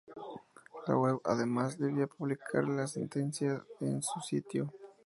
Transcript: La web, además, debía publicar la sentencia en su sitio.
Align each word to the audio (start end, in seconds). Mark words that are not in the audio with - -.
La 0.87 0.97
web, 0.97 1.21
además, 1.23 1.77
debía 1.77 2.07
publicar 2.07 2.67
la 2.67 2.87
sentencia 2.87 3.63
en 3.81 4.01
su 4.01 4.19
sitio. 4.19 4.73